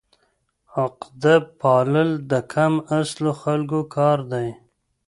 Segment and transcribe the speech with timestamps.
[0.81, 4.47] عقده پالل د کم اصلو خلکو کار دی.